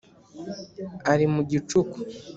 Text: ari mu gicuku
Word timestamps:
ari 1.11 1.25
mu 1.33 1.41
gicuku 1.49 1.97